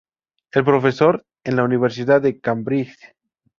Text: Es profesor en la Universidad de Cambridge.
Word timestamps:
Es 0.51 0.63
profesor 0.63 1.27
en 1.43 1.57
la 1.57 1.63
Universidad 1.63 2.23
de 2.23 2.39
Cambridge. 2.39 2.97